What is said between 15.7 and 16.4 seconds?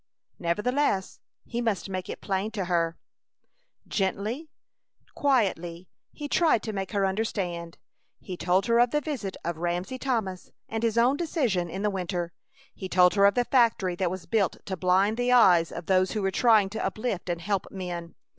of those who were